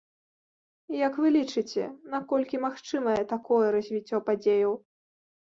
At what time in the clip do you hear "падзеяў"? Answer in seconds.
4.31-4.73